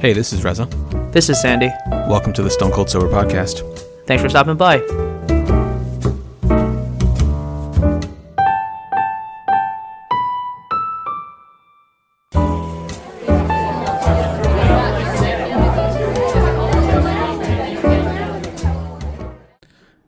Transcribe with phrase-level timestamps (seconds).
[0.00, 0.64] Hey, this is Reza.
[1.12, 1.68] This is Sandy.
[1.90, 3.60] Welcome to the Stone Cold Sober Podcast.
[4.06, 4.78] Thanks for stopping by.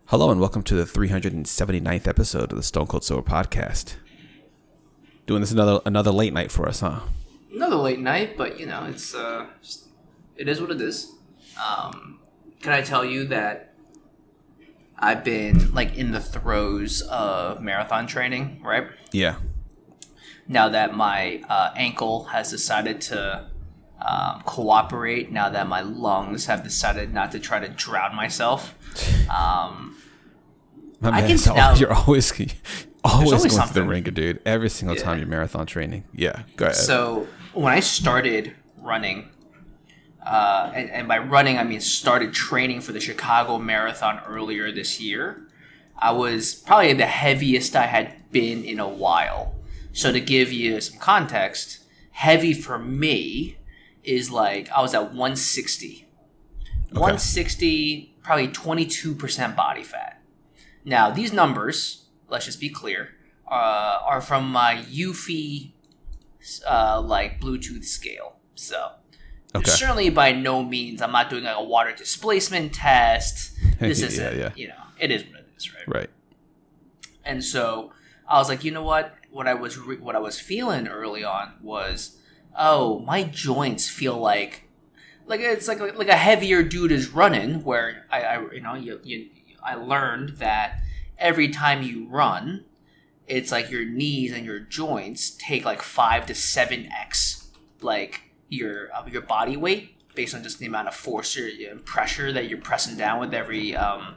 [0.06, 3.96] Hello, and welcome to the 379th episode of the Stone Cold Sober Podcast.
[5.26, 7.00] Doing this another another late night for us, huh?
[7.54, 9.46] Another late night, but you know, it's uh,
[10.36, 11.12] it is what it is.
[11.62, 12.20] Um,
[12.60, 13.74] can I tell you that
[14.98, 18.86] I've been like in the throes of marathon training, right?
[19.12, 19.36] Yeah.
[20.48, 23.48] Now that my uh, ankle has decided to
[24.00, 28.74] um, cooperate, now that my lungs have decided not to try to drown myself,
[29.30, 29.96] um,
[31.00, 32.32] My I man, can now- you're always
[33.04, 34.40] always, always going to the ringer, dude.
[34.46, 35.20] Every single time Yeah.
[35.20, 36.04] you're marathon training.
[36.14, 36.76] Yeah, go ahead.
[36.76, 39.28] So when I started running,
[40.24, 45.00] uh, and, and by running I mean started training for the Chicago Marathon earlier this
[45.00, 45.48] year,
[45.98, 49.54] I was probably the heaviest I had been in a while.
[49.92, 53.58] So to give you some context, heavy for me
[54.02, 56.06] is like I was at 160.
[56.90, 60.20] 160, probably 22% body fat.
[60.84, 63.10] Now, these numbers, let's just be clear,
[63.50, 65.72] uh, are from my Eufy
[66.68, 68.36] uh, like Bluetooth scale.
[68.54, 68.92] So
[69.54, 69.70] Okay.
[69.70, 73.52] certainly by no means I'm not doing like a water displacement test.
[73.78, 74.38] This is Yeah, it.
[74.38, 74.50] yeah.
[74.56, 75.88] You know, it is what it is, right?
[75.88, 76.10] right.
[77.24, 77.92] And so
[78.28, 79.14] I was like, you know what?
[79.30, 82.18] What I was re- what I was feeling early on was,
[82.56, 84.68] oh, my joints feel like
[85.26, 87.62] like it's like like a heavier dude is running.
[87.64, 89.28] Where I, I you know you, you
[89.62, 90.78] I learned that
[91.18, 92.64] every time you run,
[93.32, 97.48] it's like your knees and your joints take like five to seven x
[97.80, 101.48] like your uh, your body weight based on just the amount of force or
[101.86, 104.16] pressure that you're pressing down with every um,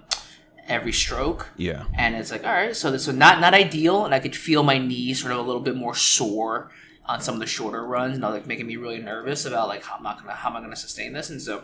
[0.68, 1.50] every stroke.
[1.56, 1.86] Yeah.
[1.98, 4.64] and it's like all right so this was not not ideal and i could feel
[4.64, 6.72] my knees sort of a little bit more sore
[7.06, 9.84] on some of the shorter runs and was like making me really nervous about like
[9.84, 11.30] how am I gonna how am I gonna sustain this?
[11.30, 11.64] And so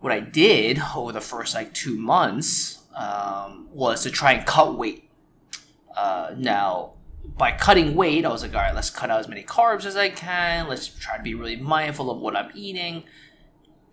[0.00, 4.76] what I did over the first like two months um, was to try and cut
[4.76, 5.03] weight
[5.96, 6.92] uh, now
[7.36, 9.96] by cutting weight I was like all right let's cut out as many carbs as
[9.96, 13.04] I can let's try to be really mindful of what I'm eating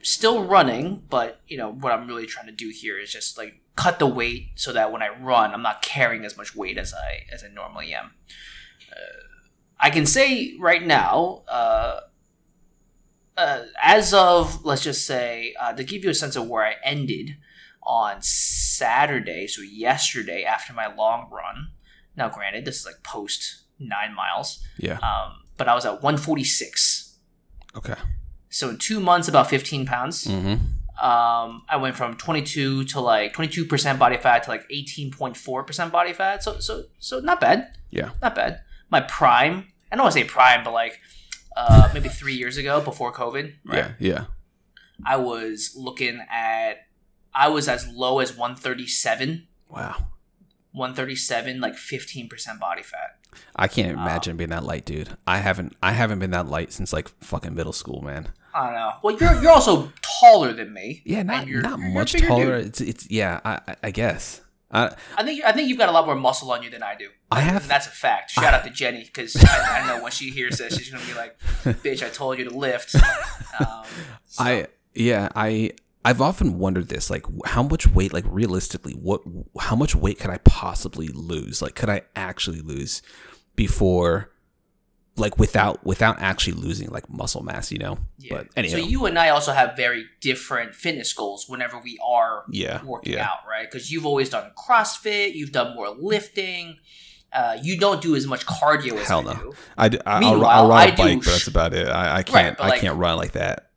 [0.03, 3.61] still running, but you know what I'm really trying to do here is just like
[3.75, 6.93] cut the weight so that when I run, I'm not carrying as much weight as
[6.93, 8.11] I as I normally am.
[8.91, 9.23] Uh,
[9.79, 12.01] I can say right now, uh,
[13.37, 16.75] uh, as of let's just say uh, to give you a sense of where I
[16.83, 17.37] ended
[17.83, 21.69] on Saturday, so yesterday after my long run.
[22.15, 24.97] Now, granted, this is like post nine miles, Yeah.
[24.99, 27.17] um, but I was at 146.
[27.75, 27.95] Okay.
[28.49, 30.25] So in two months, about 15 pounds.
[30.25, 31.03] Mm-hmm.
[31.03, 36.43] Um, I went from 22 to like 22% body fat to like 18.4% body fat.
[36.43, 37.73] So, so, so not bad.
[37.89, 38.09] Yeah.
[38.21, 38.59] Not bad.
[38.89, 40.99] My prime, I don't want to say prime, but like
[41.57, 43.77] uh, maybe three years ago before COVID, right?
[43.77, 43.91] Yeah.
[43.99, 44.25] Yeah.
[45.05, 46.73] I was looking at,
[47.33, 50.07] I was as low as 137, Wow.
[50.73, 53.17] 137, like 15% body fat.
[53.55, 55.09] I can't imagine being that light, dude.
[55.25, 58.29] I haven't I haven't been that light since like fucking middle school, man.
[58.53, 58.91] I don't know.
[59.01, 61.01] Well, you're, you're also taller than me.
[61.05, 62.57] Yeah, not you're- not you're much taller.
[62.57, 62.67] dude.
[62.67, 63.39] It's it's yeah.
[63.45, 64.41] I I- I guess.
[64.69, 66.95] I I think I think you've got a lot more muscle on you than I
[66.95, 67.07] do.
[67.31, 68.31] I have- And that's a fact.
[68.31, 71.13] Shout out to Jenny because I, I know when she hears this, she's gonna be
[71.13, 71.37] like,
[71.83, 72.95] "Bitch, I told you to lift."
[73.59, 73.83] Um,
[74.25, 75.71] so- I yeah I
[76.03, 79.21] I've often wondered this like how much weight like realistically what
[79.59, 83.01] how much weight could I possibly lose like could I actually lose
[83.55, 84.31] before
[85.17, 88.37] like without without actually losing like muscle mass you know yeah.
[88.37, 92.45] but anyhow So you and I also have very different fitness goals whenever we are
[92.49, 93.69] yeah working yeah out, right?
[93.69, 96.77] Because you've always done CrossFit, you've done more lifting.
[97.33, 99.39] Uh, you don't do as much cardio as Hell I no.
[99.39, 99.53] do.
[99.77, 102.23] I I, I'll, Meanwhile, I'll ride a I bike but that's about it I, I
[102.23, 103.70] can't but, I like, can't run like that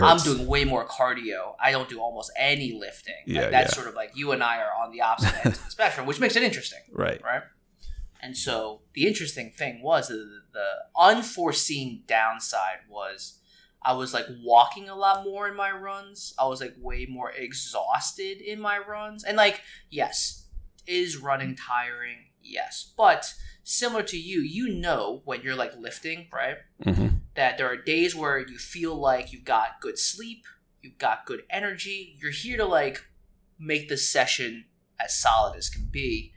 [0.00, 1.54] I'm doing way more cardio.
[1.60, 3.14] I don't do almost any lifting.
[3.26, 3.76] Like, that's yeah.
[3.76, 6.20] sort of like you and I are on the opposite ends of the spectrum, which
[6.20, 6.80] makes it interesting.
[6.92, 7.42] right right?
[8.20, 10.66] And so the interesting thing was the, the
[10.96, 13.38] unforeseen downside was
[13.82, 16.34] I was like walking a lot more in my runs.
[16.38, 19.22] I was like way more exhausted in my runs.
[19.22, 20.46] And like, yes,
[20.86, 22.16] is running tiring?
[22.42, 22.92] Yes.
[22.96, 23.32] But
[23.62, 26.56] similar to you, you know when you're like lifting, right?
[26.82, 27.08] hmm
[27.38, 30.44] That there are days where you feel like you've got good sleep,
[30.82, 33.04] you've got good energy, you're here to like
[33.60, 34.64] make the session
[34.98, 36.32] as solid as can be.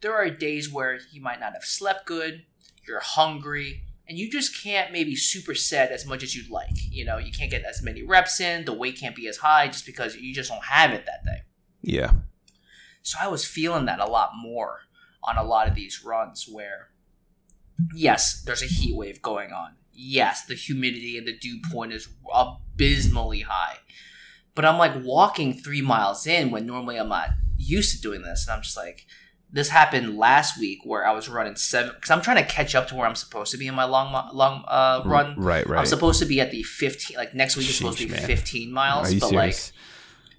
[0.00, 2.46] There are days where you might not have slept good,
[2.88, 6.90] you're hungry, and you just can't maybe superset as much as you'd like.
[6.90, 9.68] You know, you can't get as many reps in, the weight can't be as high
[9.68, 11.42] just because you just don't have it that day.
[11.82, 12.12] Yeah.
[13.02, 14.80] So I was feeling that a lot more
[15.22, 16.88] on a lot of these runs where,
[17.94, 19.72] yes, there's a heat wave going on.
[19.96, 23.78] Yes, the humidity and the dew point is abysmally high.
[24.54, 28.46] But I'm like walking three miles in when normally I'm not used to doing this.
[28.46, 29.06] And I'm just like,
[29.50, 32.88] this happened last week where I was running seven because I'm trying to catch up
[32.88, 35.34] to where I'm supposed to be in my long long uh, run.
[35.38, 35.78] Right, right.
[35.78, 37.16] I'm supposed to be at the 15.
[37.16, 38.26] Like next week is supposed to be man.
[38.26, 39.72] 15 Are miles, but serious?
[39.72, 39.82] like,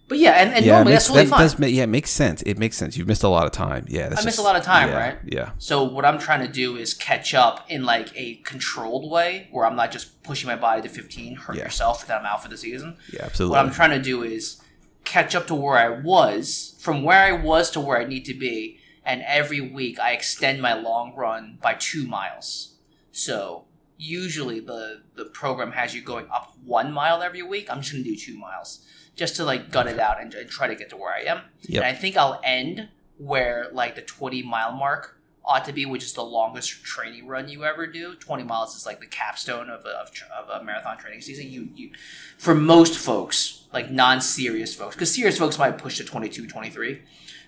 [0.07, 1.61] but yeah, and, and yeah, normally makes, that's totally that fine.
[1.61, 2.41] does yeah, it makes sense.
[2.43, 2.95] It makes sense.
[2.95, 3.85] You've missed a lot of time.
[3.89, 5.17] Yeah, that's I missed just- a lot of time, yeah, right?
[5.25, 5.51] Yeah.
[5.57, 9.65] So what I'm trying to do is catch up in like a controlled way where
[9.65, 11.63] I'm not just pushing my body to 15, hurt Yeah.
[11.65, 12.97] yourself, and then I'm out for the season.
[13.11, 13.57] Yeah, absolutely.
[13.57, 13.65] What.
[13.65, 14.61] I'm trying to do is
[15.03, 18.33] catch up to where I was, from where I was to where I need to
[18.33, 22.75] be, and every week I extend my long run by two miles.
[23.11, 23.65] So
[23.97, 27.67] usually the the program has you going up one mile every week.
[27.69, 28.85] I'm just gonna do two miles
[29.17, 31.41] just to like gut it out and, and try to get to where I am.
[31.63, 31.83] Yep.
[31.83, 32.87] And I think I'll end
[33.17, 37.49] where like the 20 mile mark ought to be, which is the longest training run
[37.49, 38.15] you ever do.
[38.15, 41.49] 20 miles is like the capstone of a, of, of a marathon training season.
[41.49, 41.91] You, you,
[42.37, 47.01] for most folks, like non-serious folks, because serious folks might push to 22, 23,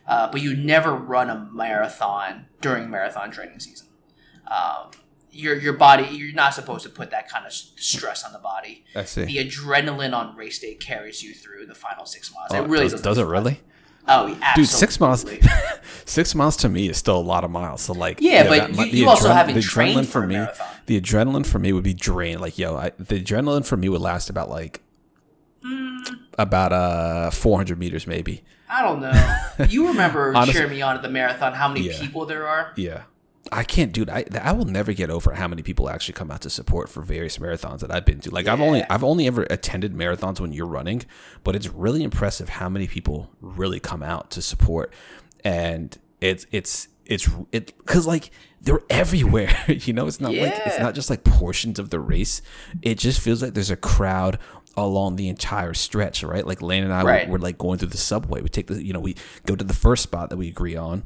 [0.08, 3.88] uh, but you never run a marathon during marathon training season.
[4.48, 4.92] Um,
[5.32, 8.84] your your body, you're not supposed to put that kind of stress on the body.
[8.96, 9.26] I see.
[9.26, 12.48] The adrenaline on race day carries you through the final six miles.
[12.52, 13.62] Oh, it really does, doesn't it really?
[14.08, 14.54] Oh, absolutely.
[14.56, 15.26] Dude, six miles.
[16.06, 17.82] six miles to me is still a lot of miles.
[17.82, 20.34] So like, Yeah, but that- you- you also haven't the trained adrenaline for a me.
[20.36, 20.68] marathon.
[20.88, 22.42] The adrenaline for me would be drained.
[22.42, 24.82] Like, yo, I, the adrenaline for me would last about like
[26.38, 28.44] about uh 400 meters maybe.
[28.70, 29.36] I don't know.
[29.70, 31.54] You remember Honestly- cheering me on at the marathon?
[31.54, 32.00] How many Yeah.
[32.00, 32.72] people there are?
[32.78, 33.04] Yeah.
[33.52, 34.10] I can't, dude.
[34.10, 37.02] I I will never get over how many people actually come out to support for
[37.02, 38.32] various marathons that I've been to.
[38.32, 41.04] Like I've only I've only ever attended marathons when you're running,
[41.44, 44.94] but it's really impressive how many people really come out to support,
[45.44, 48.32] and it's it's it's it because like
[48.62, 49.56] they're everywhere.
[49.68, 52.42] you know, it's not like it's not just like portions of the race.
[52.82, 54.38] It just feels like there's a crowd
[54.78, 56.46] along the entire stretch, right?
[56.46, 57.28] Like Lane and I Right.
[57.28, 58.42] were, were like going through the subway.
[58.42, 61.04] We take the you know we go to the first spot that we agree on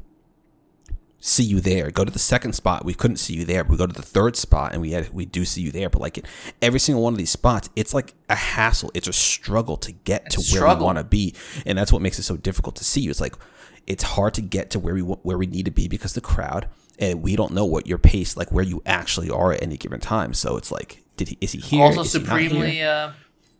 [1.26, 1.90] see you there.
[1.90, 3.64] Go to the second spot, we couldn't see you there.
[3.64, 5.88] But we go to the third spot, and we had we do see you there.
[5.88, 6.24] But like
[6.60, 8.90] every single one of these spots, it's like a hassle.
[8.92, 11.34] It's a struggle to get to where we want to be,
[11.64, 13.10] and that's what makes it so difficult to see you.
[13.10, 13.34] It's like
[13.86, 16.68] it's hard to get to where we where we need to be because the crowd,
[16.98, 20.00] and we don't know what your pace, like where you actually are at any given
[20.00, 20.34] time.
[20.34, 21.82] So it's like, did he is he here?
[21.82, 23.12] also Is he supremely, uh,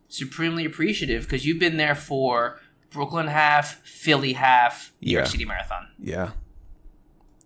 [0.07, 2.59] supremely appreciative because you've been there for
[2.91, 5.31] Brooklyn half, Philly half, New York Yeah.
[5.31, 5.87] City marathon.
[5.99, 6.29] yeah.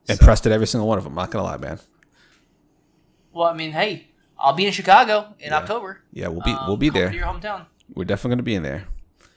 [0.09, 1.15] Impressed at every single one of them.
[1.15, 1.79] Not gonna lie, man.
[3.31, 4.07] Well, I mean, hey,
[4.38, 6.01] I'll be in Chicago in October.
[6.11, 7.13] Yeah, we'll be Um, we'll be there.
[7.13, 7.65] Your hometown.
[7.94, 8.85] We're definitely gonna be in there.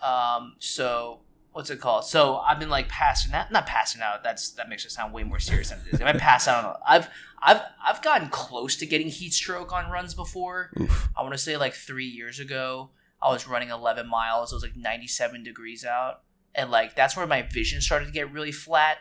[0.02, 1.20] Um, so
[1.52, 2.04] what's it called?
[2.04, 4.22] So I've been like passing out, not passing out.
[4.24, 6.00] That's that makes it sound way more serious than it is.
[6.00, 7.08] If I pass out, I've
[7.40, 10.70] I've I've gotten close to getting heat stroke on runs before.
[10.80, 11.08] Oof.
[11.16, 12.90] I want to say like three years ago,
[13.20, 14.52] I was running 11 miles.
[14.52, 16.22] It was like 97 degrees out,
[16.54, 18.98] and like that's where my vision started to get really flat,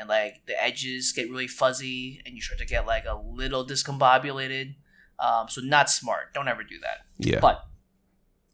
[0.00, 3.66] and like the edges get really fuzzy, and you start to get like a little
[3.66, 4.74] discombobulated.
[5.18, 6.32] Um, so not smart.
[6.32, 7.00] Don't ever do that.
[7.18, 7.40] Yeah.
[7.40, 7.62] But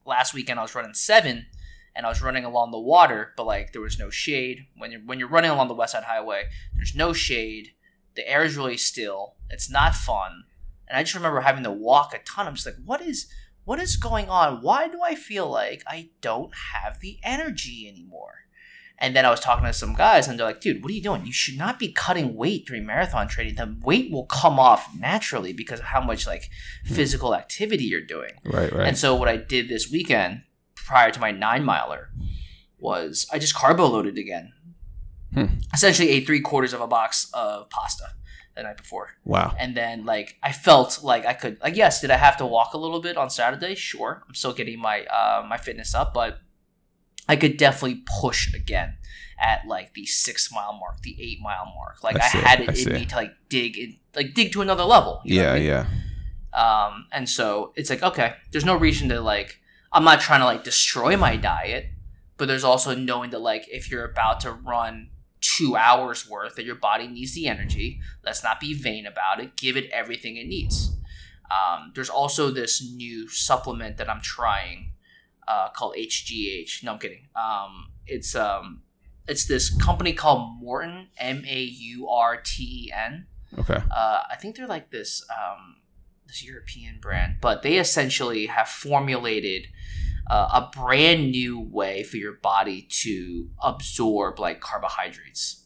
[0.05, 1.47] last weekend I was running seven,
[1.95, 4.67] and I was running along the water, but like there was no shade.
[4.77, 6.45] When you're when you're running along the West Side Highway,
[6.75, 7.69] there's no shade.
[8.17, 9.35] The air is really still.
[9.49, 10.45] It's not fun,
[10.89, 12.49] and I just remember having to walk a ton.
[12.49, 13.31] I'm just like, what is
[13.65, 14.63] what is going on?
[14.63, 18.47] Why do I feel like I don't have the energy anymore?
[18.99, 21.03] And then I was talking to some guys, and they're like, dude, what are you
[21.03, 21.27] doing?
[21.27, 23.57] You should not be cutting weight during marathon training.
[23.57, 26.49] The weight will come off naturally because of how much like
[26.85, 28.31] physical activity you're doing.
[28.45, 28.73] right.
[28.73, 28.87] Right.
[28.89, 30.43] And so what I did this weekend
[30.75, 32.11] prior to my nine miler
[32.79, 34.53] was I just carbo loaded again.
[35.35, 35.47] Hmm.
[35.75, 38.05] Essentially ate three quarters of a box of pasta
[38.55, 39.11] the night before.
[39.25, 39.55] wow.
[39.59, 42.73] And then like I felt like I could like yes, did I have to walk
[42.73, 43.75] a little bit on Saturday?
[43.75, 44.23] Sure.
[44.27, 46.39] I'm still getting my uh my fitness up, but
[47.29, 48.97] I could definitely push again
[49.39, 52.03] at like the six mile mark, the eight mile mark.
[52.03, 52.91] Like I I, had I it in see.
[52.91, 55.21] me to like dig in like dig to another level.
[55.25, 55.53] you know Yeah.
[55.53, 55.67] I mean?
[55.67, 55.87] Yeah.
[56.57, 59.61] Um, and so it's like, okay, there's no reason to like,
[59.93, 61.87] I'm not trying to like destroy my diet,
[62.39, 65.11] but there's also knowing that like, if you're about to run
[65.43, 68.01] two hours worth, that your body needs the energy.
[68.25, 69.57] Let's not be vain about it.
[69.57, 70.97] Give it everything it needs.
[71.51, 74.93] Um, there's also this new supplement that I'm trying
[75.49, 76.83] uh, called HGH.
[76.85, 77.29] No, I'm kidding.
[77.35, 78.83] Um, it's um,
[79.29, 83.27] it's this company called Maurten, M A U R T E N
[83.59, 83.75] Okay.
[83.95, 85.25] uh, I think they're like this.
[85.31, 85.77] Um,
[86.27, 89.69] this European brand, but they essentially have formulated
[90.29, 95.65] uh, a brand new way for your body to absorb like carbohydrates.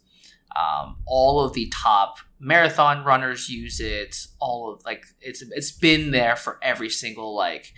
[0.55, 4.17] Um, all of the top marathon runners use it.
[4.39, 7.73] All of like it's it's been there for every single like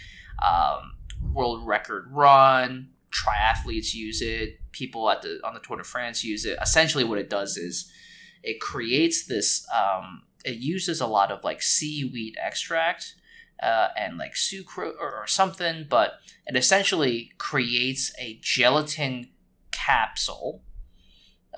[0.45, 0.92] um,
[1.33, 2.91] world record run.
[3.11, 4.59] Triathletes use it.
[4.73, 6.59] People at the on the Tour de France use it.
[6.61, 7.91] Essentially, what it does is
[8.43, 9.67] it creates this.
[9.73, 13.15] Um, it uses a lot of like seaweed extract
[13.63, 16.15] uh, and like sucrose or, or something, but
[16.47, 19.29] it essentially creates a gelatin
[19.71, 20.63] capsule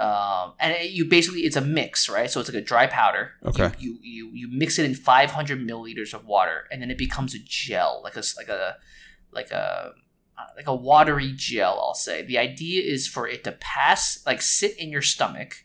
[0.01, 2.29] um, and it, you basically it's a mix, right?
[2.29, 3.33] So it's like a dry powder.
[3.45, 3.71] Okay.
[3.79, 7.35] You, you you you mix it in 500 milliliters of water, and then it becomes
[7.35, 8.77] a gel, like a like a
[9.35, 9.93] like a
[10.57, 11.81] like a watery gel.
[11.81, 15.57] I'll say the idea is for it to pass, like sit in your stomach,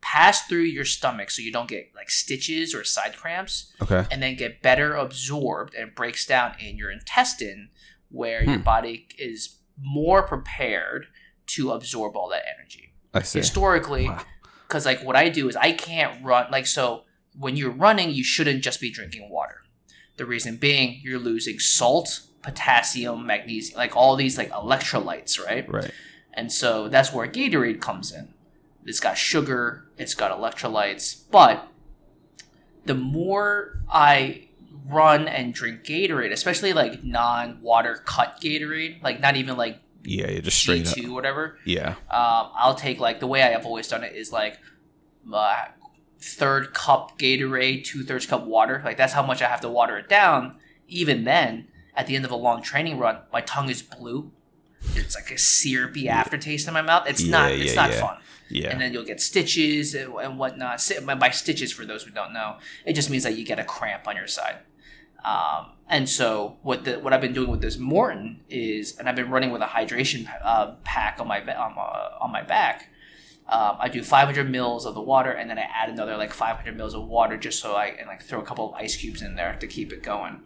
[0.00, 4.04] pass through your stomach, so you don't get like stitches or side cramps, Okay.
[4.10, 7.70] and then get better absorbed and breaks down in your intestine,
[8.10, 8.62] where your Hmm.
[8.62, 11.06] body is more prepared
[11.46, 13.38] to absorb all that energy I see.
[13.38, 14.24] historically Wow.
[14.68, 17.04] because like what i do is i can't run like so
[17.34, 19.62] when you're running you shouldn't just be drinking water
[20.18, 25.90] the reason being you're losing salt potassium magnesium like all these like electrolytes right Right.
[26.34, 28.34] and so that's where gatorade comes in
[28.84, 31.68] it's got sugar it's got electrolytes but
[32.84, 34.48] the more i
[34.88, 40.28] run and drink gatorade especially like non-water cut gatorade like not even like Yeah.
[40.28, 40.40] Yeah.
[40.40, 41.90] Just straight g2 whatever Yeah.
[42.10, 44.58] um, I'll take like the way I have always done it is like
[45.32, 45.66] uh,
[46.18, 48.82] third cup Gatorade, two thirds cup water.
[48.84, 50.56] Like that's how much I have to water it down.
[50.88, 54.32] Even then, at the end of a long training run, my tongue is blue.
[54.94, 57.06] It's like a syrupy aftertaste in my mouth.
[57.08, 57.52] It's Yeah, not.
[57.52, 58.00] It's yeah, not yeah.
[58.00, 58.16] fun.
[58.48, 58.68] Yeah.
[58.70, 60.82] And then you'll get stitches and, and whatnot.
[61.18, 64.06] By stitches, for those who don't know, it just means that you get a cramp
[64.08, 64.58] on your side.
[65.24, 69.14] Um, and so what the what I've been doing with this Maurten is, and I've
[69.16, 71.82] been running with a hydration uh, pack on my on my,
[72.20, 72.88] on my back.
[73.48, 76.76] Um, I do 500 mils of the water, and then I add another like 500
[76.76, 79.36] mils of water just so I and like throw a couple of ice cubes in
[79.36, 80.40] there to keep it going.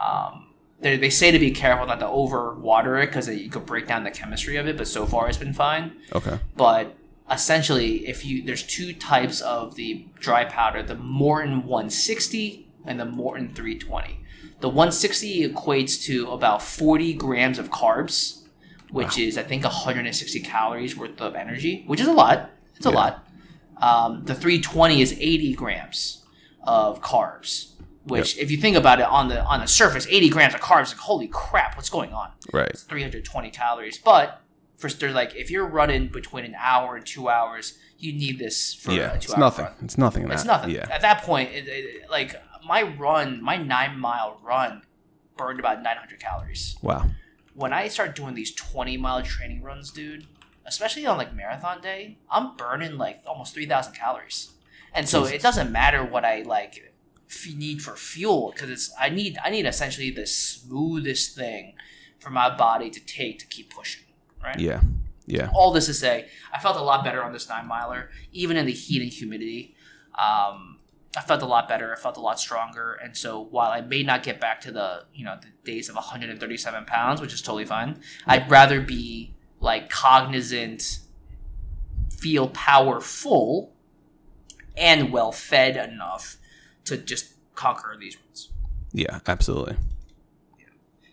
[0.00, 0.51] Um,
[0.82, 4.04] they, they say to be careful not to overwater it because you could break down
[4.04, 5.92] the chemistry of it, but so far it's been fine.
[6.14, 6.38] Okay.
[6.56, 6.94] but
[7.30, 13.04] essentially if you there's two types of the dry powder the Maurten 160 and the
[13.04, 14.18] Maurten 320
[14.60, 18.42] the 160 equates to about 40 grams of carbs
[18.90, 22.50] which is i think 160 calories worth of energy which is a lot.
[22.76, 22.94] It's a Yeah.
[22.96, 23.26] lot.
[23.80, 26.24] Um, the 320 is 80 grams
[26.64, 27.71] of carbs
[28.04, 30.88] which if you think about it on the on the surface 80 grams of carbs
[30.88, 32.68] like holy crap what's going on Right.
[32.68, 33.98] it's 320 calories.
[33.98, 34.40] But
[34.76, 38.74] for they're like if you're running between an hour and two hours, you need this
[38.74, 39.12] for Yeah.
[39.14, 39.66] It's nothing.
[39.66, 39.74] run.
[39.82, 40.24] It's nothing.
[40.24, 40.48] in It's that.
[40.48, 40.70] nothing.
[40.74, 40.88] Yeah.
[40.90, 42.34] At that point, it, it, like
[42.66, 44.82] my run, my nine mile run,
[45.36, 46.76] burned about 900 calories.
[46.82, 47.06] Wow.
[47.54, 50.26] When I start doing these 20 mile training runs, dude,
[50.66, 54.50] especially on like marathon day, I'm burning like almost 3,000 calories.
[54.94, 55.34] And so Jesus.
[55.36, 56.91] it doesn't matter what I like
[57.50, 61.74] need for fuel because it's I need I need essentially the smoothest thing
[62.18, 64.04] for my body to take to keep pushing.
[64.42, 64.58] Right.
[64.58, 64.80] Yeah.
[65.26, 65.50] Yeah.
[65.54, 68.66] All this to say, I felt a lot better on this nine miler, even in
[68.66, 69.74] the heat and humidity.
[70.18, 70.78] Um,
[71.16, 71.92] I felt a lot better.
[71.92, 75.04] I felt a lot stronger, and so while I may not get back to the
[75.14, 79.90] you know the days of 137 pounds, which is totally fine, I'd rather be like
[79.90, 80.98] cognizant,
[82.10, 83.74] feel powerful,
[84.76, 86.36] and well fed enough
[86.84, 87.31] to just
[87.62, 88.50] conquer these ones.
[88.92, 89.20] Yeah.
[89.26, 89.76] Absolutely.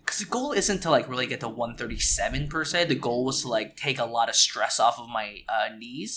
[0.04, 3.42] because the goal isn't to like really get to 137 per se the goal was
[3.44, 6.14] to like take a lot of stress off of my uh, knees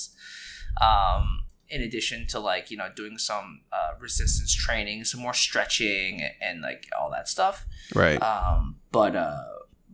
[0.81, 6.23] um, in addition to like you know doing some uh, resistance training some more stretching
[6.41, 8.21] and like all that stuff Right.
[8.23, 9.45] um, but uh,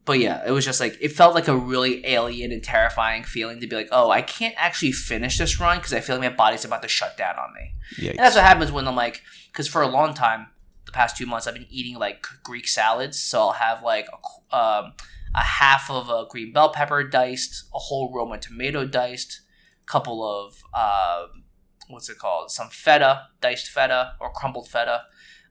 [0.09, 3.61] but yeah it was just like it felt like a really alien and terrifying feeling
[3.61, 6.37] to be like oh i can't actually finish this run because i feel like my
[6.37, 8.11] body's about to shut down on me yeah.
[8.11, 10.49] and that's what happens when I'm like, because for a long time,
[10.85, 13.19] the past two months, I've been eating like Greek salads.
[13.19, 14.07] So I'll have like
[14.53, 14.93] a, um,
[15.35, 19.43] a half of a green bell pepper diced, a whole Roma tomato diced,
[19.83, 21.45] a couple of um
[21.89, 25.05] what's it called, some feta, diced feta or crumbled feta,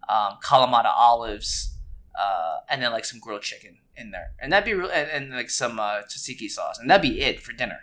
[0.07, 1.75] um, Kalamata olives,
[2.19, 5.31] uh, and then like some grilled chicken in there, and that'd be real, and, and
[5.31, 7.79] like some uh, tzatziki sauce, and that'd be it for dinner,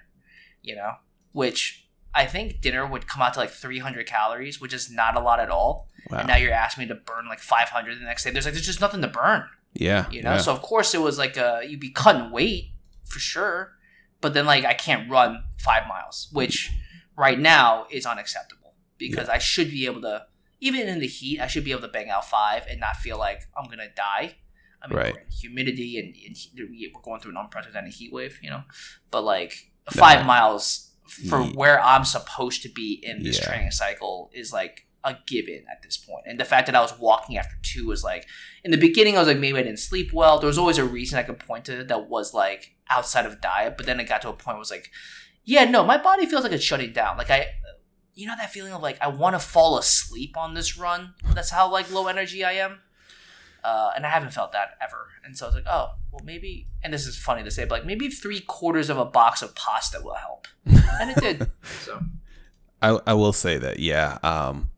[0.62, 0.92] you know,
[1.32, 1.80] which.
[2.16, 5.40] I think dinner would come out to like 300 calories, which is not a lot
[5.40, 5.88] at all.
[6.10, 6.18] Wow.
[6.18, 8.30] And now you're asking me to burn like 500 the next day.
[8.30, 9.42] There's like there's just nothing to burn,
[9.72, 10.08] yeah.
[10.12, 10.34] you know.
[10.34, 10.38] Yeah.
[10.38, 12.70] So of course it was like uh, you'd be cutting weight
[13.04, 13.72] for sure,
[14.20, 16.70] but then like I can't run five miles, which
[17.16, 20.26] right now is unacceptable because I should be able to
[20.60, 23.18] even in the heat, I should be able to bang out five and not feel
[23.18, 24.36] like I'm gonna die.
[24.84, 25.16] I mean, Right.
[25.40, 28.62] humidity and, and he- we're going through an unprecedented heat wave, you know.
[29.10, 29.54] But like
[29.90, 30.90] five miles
[31.28, 33.46] for Ye- where I'm supposed to be in this Yeah.
[33.46, 36.24] training cycle is like a given at this point.
[36.26, 38.26] And the fact that I was walking after two was like
[38.64, 40.38] in the beginning I was like maybe I didn't sleep well.
[40.38, 43.76] There was always a reason I could point to that was like outside of diet,
[43.76, 44.90] but then it got to a point where it was like,
[45.44, 47.18] yeah, no, my body feels like it's shutting down.
[47.18, 47.48] Like I
[48.14, 51.14] you know that feeling of like I want to fall asleep on this run.
[51.34, 52.80] That's how like low energy I am.
[53.64, 55.08] Uh, and I haven't felt that ever.
[55.24, 57.70] And so I was like, oh, well, maybe, and this is funny to say, but
[57.80, 60.46] like maybe three quarters of a box of pasta will help.
[60.66, 61.50] And it did.
[61.80, 62.00] So,
[62.80, 64.18] I, I will say that yeah.
[64.22, 64.68] Um,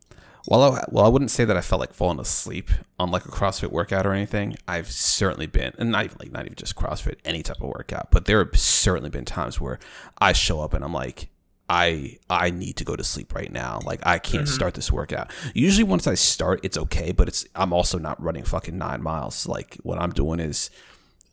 [0.46, 3.30] while I well, I wouldn't say that I felt like falling asleep on like a
[3.30, 4.56] CrossFit workout or anything.
[4.68, 8.12] I've certainly been, and not even like not even just CrossFit, any type of workout.
[8.12, 9.80] But there have certainly been times where
[10.18, 11.28] I show up and I'm like,
[11.68, 13.80] I I need to go to sleep right now.
[13.84, 15.32] Like I can't start this workout.
[15.54, 19.46] Usually once I start, it's okay, but it's I'm also not running fucking nine miles.
[19.46, 20.70] Like what I'm doing is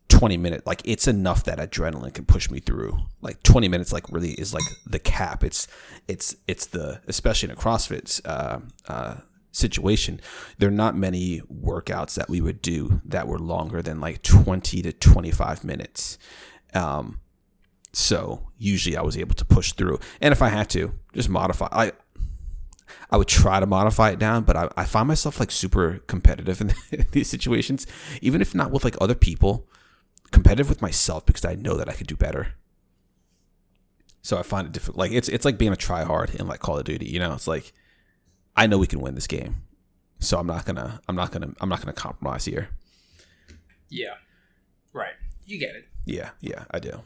[0.10, 4.08] 20 minute like it's enough that adrenaline can push me through like 20 minutes like
[4.12, 5.68] really is like the cap it's
[6.08, 9.16] it's it's the especially in a crossfit uh, uh,
[9.52, 10.20] situation
[10.60, 14.84] there are not many workouts that we would do that were longer than like 20
[14.84, 16.18] to 25 minutes
[16.76, 17.20] um
[17.94, 21.68] so usually i was able to push through and if i had to just modify
[21.72, 21.92] i
[23.10, 26.62] I would try to modify it down, but I, I find myself like super competitive
[26.62, 26.74] in
[27.12, 27.86] these situations,
[28.22, 29.68] even if not with like other people,
[30.32, 32.56] competitive with myself because I know that I could do better.
[34.24, 34.98] So I find it difficult.
[34.98, 37.06] Like it's it's like being a try hard in like Call of Duty.
[37.06, 37.72] You know, it's like
[38.56, 39.64] I know we can win this game,
[40.20, 42.70] so I'm not gonna I'm not gonna I'm not gonna compromise here.
[43.90, 44.16] yeah.
[44.92, 45.14] Right.
[45.46, 45.88] You get it.
[46.06, 47.02] Yeah, yeah, I do.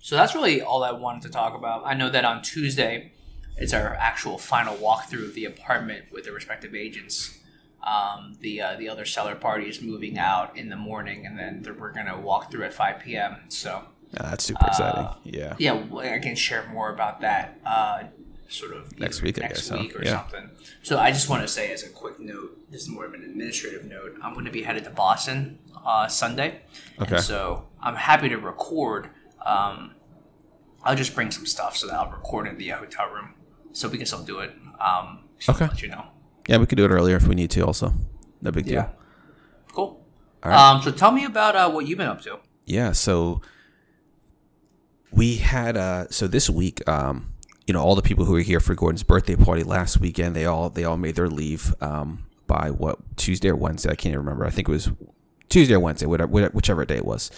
[0.00, 1.82] So that's really all I wanted to talk about.
[1.84, 3.12] I know that on Tuesday,
[3.56, 7.36] it's our actual final walkthrough of the apartment with the respective agents.
[7.82, 11.62] Um, the uh, the other seller party is moving out in the morning, and then
[11.64, 13.36] th- we're gonna walk through at five p.m.
[13.48, 13.82] So
[14.16, 15.08] Uh, that's super exciting.
[15.24, 15.82] Yeah, yeah,
[16.16, 18.02] I can share more about that uh,
[18.50, 20.18] sort of Next week, I next week or Yeah.
[20.18, 20.50] something.
[20.82, 23.22] So I just want to say as a quick note, this is more of an
[23.22, 24.14] administrative note.
[24.22, 26.60] I'm going to be headed to Boston uh, Sunday,
[27.00, 27.14] Okay.
[27.16, 29.08] and so I'm happy to record.
[29.44, 29.94] Um,
[30.84, 33.34] I'll just bring some stuff so that I'll record in the uh, hotel room,
[33.72, 34.52] so we can still do it.
[34.80, 35.66] Um, Okay.
[35.66, 36.04] let you know.
[36.48, 37.62] yeah, we could do it earlier if we need to.
[37.62, 37.94] Also,
[38.42, 38.74] no big deal.
[38.74, 38.88] Yeah.
[39.72, 40.04] Cool.
[40.42, 40.70] All right.
[40.74, 42.38] Um, so tell me about uh, what you've been up to.
[42.66, 43.40] yeah so
[45.12, 47.32] we had uh so this week um
[47.66, 50.44] you know all the people who were here for gordon's birthday party last weekend they
[50.44, 54.20] all they all made their leave um by what tuesday or wednesday i can't even
[54.20, 54.90] remember i think it was
[55.48, 57.30] tuesday or wednesday whatever whichever day it was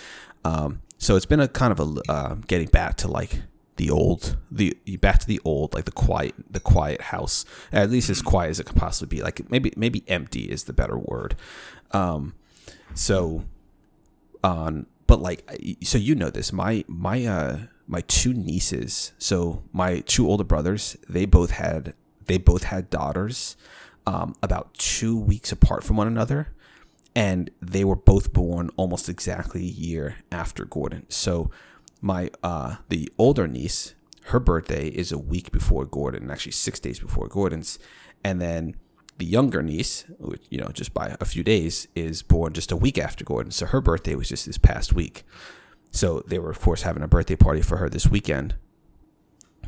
[0.45, 3.43] um so it's been a kind of a uh, getting back to like
[3.75, 7.45] the old the back to the old like the quiet the quiet house.
[7.73, 9.21] At least as quiet as it can possibly be.
[9.23, 11.35] Like maybe maybe empty is the better word.
[11.91, 12.35] Um
[12.95, 13.45] so
[14.45, 15.45] on but like
[15.83, 16.53] so you know this.
[16.53, 21.95] My my uh my two nieces so my two older brothers they both had
[22.27, 23.57] they both had daughters
[24.07, 26.55] um about two weeks apart from one another
[27.14, 31.51] and they were both born almost exactly a year after gordon so
[32.01, 33.94] my uh the older niece
[34.27, 37.79] her birthday is a week before gordon actually six days before gordon's
[38.25, 38.75] and then
[39.18, 42.77] the younger niece, which, you know, just by a few days, is born just a
[42.77, 43.53] week after Gordon.
[43.53, 45.22] So her birthday was just this past week.
[45.92, 48.57] So they were, of course, having a birthday party for her this weekend.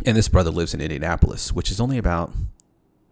[0.04, 2.32] And this brother lives in Indianapolis, which is only about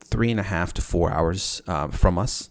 [0.00, 2.50] three and a half to four hours um, from us.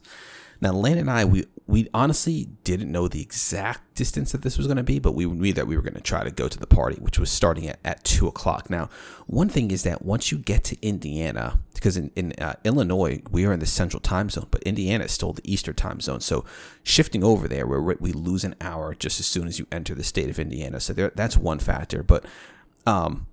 [0.61, 4.67] Now, Lane and I, we we honestly didn't know the exact distance that this was
[4.67, 6.59] going to be, but we knew that we were going to try to go to
[6.59, 8.69] the party, which was starting at, at two o'clock.
[8.69, 8.89] Now,
[9.25, 13.45] one thing is that once you get to Indiana, because in, in uh, Illinois, we
[13.45, 16.19] are in the central time zone, but Indiana is still the eastern time zone.
[16.19, 16.45] So
[16.83, 20.03] shifting over there, where we lose an hour just as soon as you enter the
[20.03, 20.79] state of Indiana.
[20.79, 22.03] So there, that's one factor.
[22.03, 22.25] But
[22.85, 23.27] um,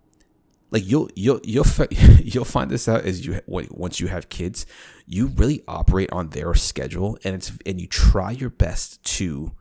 [0.70, 1.66] like you'll you'll you'll
[2.22, 4.66] you'll find this out as you once you have kids
[5.07, 9.52] you really operate on their schedule and it's and you try your best to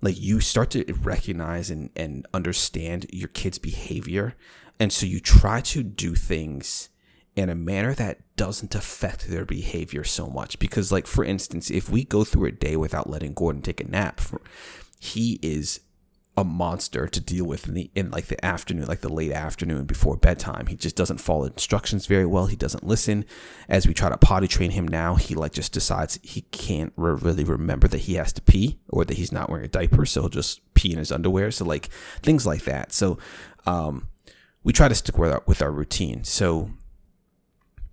[0.00, 4.34] like you start to recognize and and understand your kids behavior
[4.78, 6.88] and so you try to do things
[7.36, 10.58] in a manner that doesn't affect their behavior so much.
[10.58, 13.88] Because like for instance if we go through a day without letting gordon take a
[13.88, 14.40] nap for,
[14.98, 15.80] he is
[16.40, 19.84] a monster to deal with in the in like the afternoon, like the late afternoon
[19.84, 20.66] before bedtime.
[20.66, 22.46] He just doesn't follow instructions very well.
[22.46, 23.24] He doesn't listen.
[23.68, 27.12] As we try to potty train him now, he like just decides he can't re-
[27.12, 30.22] really remember that he has to pee or that he's not wearing a diaper, so
[30.22, 31.50] he'll just pee in his underwear.
[31.50, 31.90] So like
[32.22, 32.92] things like that.
[32.92, 33.18] So
[33.66, 34.08] um,
[34.64, 36.24] we try to stick with our with our routine.
[36.24, 36.70] So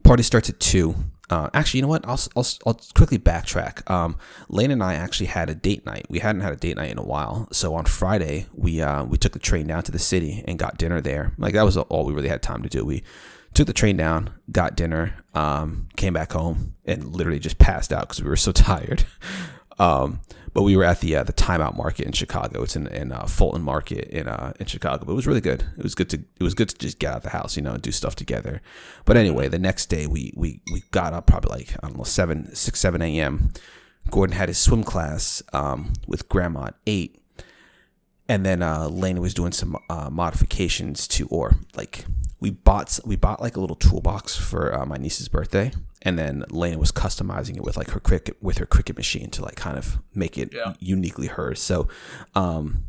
[0.03, 0.95] party starts at two.
[1.29, 2.07] Uh, actually, you know what?
[2.07, 3.89] I'll, I'll, I'll quickly backtrack.
[3.89, 6.05] Um, Lane and I actually had a date night.
[6.09, 7.49] We hadn't had a date night in a while.
[7.51, 10.77] So on Friday, we uh, we took the train down to the city and got
[10.77, 11.33] dinner there.
[11.37, 12.85] Like that was all we really had time to do.
[12.85, 13.03] We
[13.53, 18.07] took the train down, got dinner, um, came back home, and literally just passed out
[18.07, 19.03] because we were so tired.
[19.79, 20.21] Um,
[20.53, 22.63] but we were at the uh, the Timeout Market in Chicago.
[22.63, 25.05] It's in, in uh, Fulton Market in uh, in Chicago.
[25.05, 25.63] But it was really good.
[25.77, 27.61] It was good to it was good to just get out of the house, you
[27.61, 28.61] know, and do stuff together.
[29.05, 32.03] But anyway, the next day we we we got up probably like I don't know
[32.03, 33.51] seven six seven a.m.
[34.09, 37.21] Gordon had his swim class um, with Grandma at eight,
[38.29, 42.05] and then uh, Lane was doing some uh, modifications to or like
[42.39, 46.43] we bought we bought like a little toolbox for uh, my niece's birthday, and then
[46.49, 49.77] Lena was customizing it with like her Cricut with her Cricut machine to like kind
[49.77, 50.73] of make it yeah.
[50.79, 51.61] uniquely hers.
[51.61, 51.87] So,
[52.35, 52.83] um,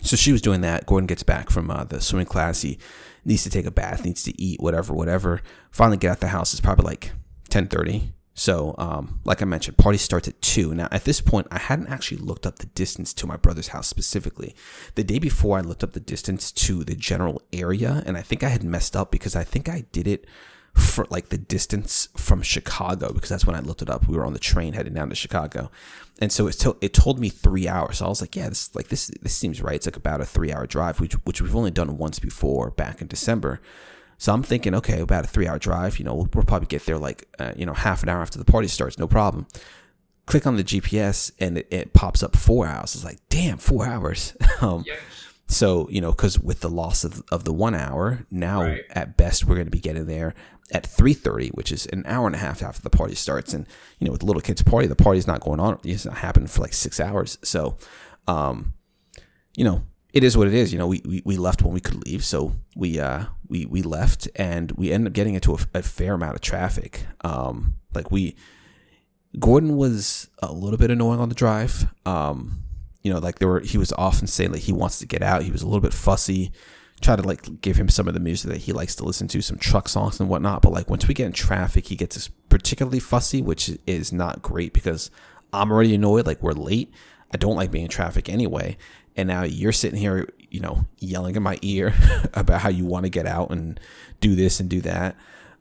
[0.00, 0.86] so she was doing that.
[0.86, 2.62] Gordon gets back from uh, the swimming class.
[2.62, 2.78] He
[3.24, 5.40] needs to take a bath, needs to eat, whatever, whatever.
[5.70, 6.52] Finally, get out the house.
[6.52, 7.12] It's probably like
[7.48, 8.12] ten thirty.
[8.38, 10.72] So, um, like I mentioned, party starts at two.
[10.72, 13.88] Now, at this point, I hadn't actually looked up the distance to my brother's house
[13.88, 14.54] specifically.
[14.94, 18.44] The day before, I looked up the distance to the general area, and I think
[18.44, 20.24] I had messed up because I think I did it
[20.72, 24.06] for like the distance from Chicago because that's when I looked it up.
[24.06, 25.72] We were on the train heading down to Chicago,
[26.20, 27.98] and so it, it told me three hours.
[27.98, 29.74] So I was like, yeah, this like this this seems right.
[29.74, 33.00] It's like about a three hour drive, which which we've only done once before back
[33.00, 33.60] in December.
[34.18, 36.84] So I'm thinking, okay, about a three hour drive, you know, we'll, we'll probably get
[36.86, 39.46] there like, uh, you know, half an hour after the party starts, no problem.
[40.26, 42.94] Click on the GPS and it, it pops up four hours.
[42.94, 44.36] It's like, damn, four hours.
[44.60, 44.98] um, yes.
[45.46, 48.82] So, you know, because with the loss of, of the one hour, now right.
[48.90, 50.34] at best we're going to be getting there
[50.72, 53.54] at 3.30, which is an hour and a half after the party starts.
[53.54, 53.66] And,
[53.98, 55.78] you know, with the little kids party, the party's not going on.
[55.84, 57.38] It's not happening for like six hours.
[57.42, 57.78] So,
[58.26, 58.74] um,
[59.56, 60.72] you know, it is what it is.
[60.72, 63.82] You know, we, we, we left when we could leave, so we uh we we
[63.82, 67.06] left, and we ended up getting into a, a fair amount of traffic.
[67.22, 68.36] Um, like we,
[69.38, 71.86] Gordon was a little bit annoying on the drive.
[72.06, 72.62] Um,
[73.02, 75.42] you know, like there were he was often saying like he wants to get out.
[75.42, 76.52] He was a little bit fussy.
[77.00, 79.40] Try to like give him some of the music that he likes to listen to,
[79.40, 80.62] some truck songs and whatnot.
[80.62, 84.72] But like once we get in traffic, he gets particularly fussy, which is not great
[84.72, 85.10] because
[85.52, 86.26] I'm already annoyed.
[86.26, 86.92] Like we're late.
[87.32, 88.78] I don't like being in traffic anyway
[89.18, 91.92] and now you're sitting here, you know, yelling in my ear
[92.34, 93.78] about how you want to get out and
[94.20, 95.16] do this and do that.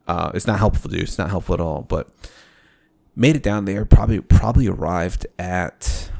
[0.07, 1.01] Uh, it's not helpful, dude.
[1.01, 1.81] It's not helpful at all.
[1.81, 2.07] But
[3.15, 3.83] made it down there.
[3.83, 6.11] Probably probably arrived at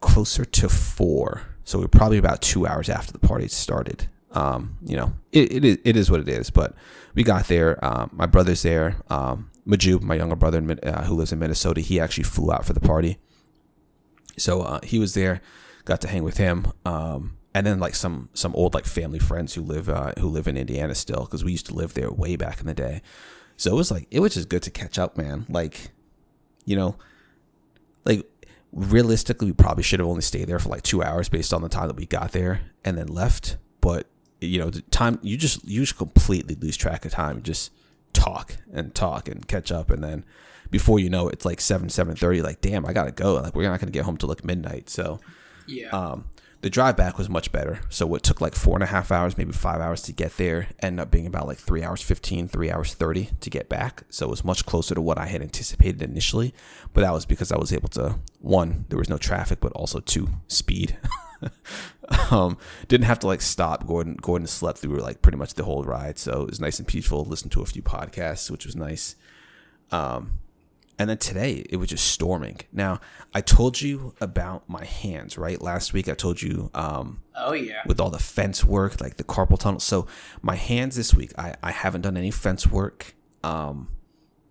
[0.00, 1.42] closer to four.
[1.64, 4.08] So we're probably about two hours after the party started.
[4.30, 6.48] Um, you know, it, it is it is what it is.
[6.48, 6.74] But
[7.14, 7.84] we got there.
[7.84, 8.96] Um, my brother's there.
[9.10, 12.72] Um, Maju, my younger brother uh, who lives in Minnesota, he actually flew out for
[12.72, 13.18] the party.
[14.38, 15.40] So uh, he was there
[15.84, 16.72] got to hang with him.
[16.84, 20.48] Um, and then like some some old like family friends who live uh, who live
[20.48, 23.00] in Indiana still because we used to live there way back in the day.
[23.56, 25.46] So it was like it was just good to catch up, man.
[25.48, 25.92] Like,
[26.64, 26.96] you know,
[28.04, 28.28] like
[28.72, 31.68] realistically, we probably should have only stayed there for like two hours based on the
[31.68, 33.56] time that we got there and then left.
[33.80, 34.08] But
[34.40, 37.42] you know, the time you just you just completely lose track of time.
[37.42, 37.70] just
[38.12, 40.24] talk and talk and catch up, and then
[40.70, 42.42] before you know it, it's like seven seven thirty.
[42.42, 43.34] Like, damn, I gotta go.
[43.34, 44.88] Like, we're not gonna get home till like midnight.
[44.88, 45.20] So
[45.66, 45.88] yeah.
[45.90, 46.26] Um,
[46.64, 47.82] the drive back was much better.
[47.90, 50.68] So what took like four and a half hours, maybe five hours to get there,
[50.80, 54.04] ended up being about like three hours 15, three hours 30 to get back.
[54.08, 56.54] So it was much closer to what I had anticipated initially.
[56.94, 60.00] But that was because I was able to, one, there was no traffic, but also
[60.00, 60.96] two, speed.
[62.30, 62.56] um,
[62.88, 63.86] didn't have to like stop.
[63.86, 66.18] Gordon Gordon slept through like pretty much the whole ride.
[66.18, 67.26] So it was nice and peaceful.
[67.26, 69.16] Listened to a few podcasts, which was nice.
[69.90, 70.38] Um,
[70.98, 72.60] and then today it was just storming.
[72.72, 73.00] Now
[73.32, 75.60] I told you about my hands, right?
[75.60, 76.70] Last week I told you.
[76.74, 77.82] Um, oh yeah.
[77.86, 79.80] With all the fence work, like the carpal tunnel.
[79.80, 80.06] So
[80.42, 83.14] my hands this week, I I haven't done any fence work.
[83.42, 83.88] Um,